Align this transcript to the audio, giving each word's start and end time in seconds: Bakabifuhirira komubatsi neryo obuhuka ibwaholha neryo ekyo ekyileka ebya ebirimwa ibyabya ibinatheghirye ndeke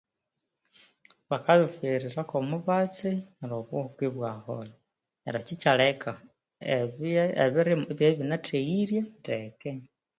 Bakabifuhirira 1.29 2.21
komubatsi 2.31 3.09
neryo 3.37 3.55
obuhuka 3.61 3.99
ibwaholha 4.09 4.75
neryo 5.21 5.37
ekyo 5.41 5.49
ekyileka 5.55 6.11
ebya 6.77 7.23
ebirimwa 7.43 7.89
ibyabya 7.93 8.15
ibinatheghirye 8.15 9.01
ndeke 9.19 9.71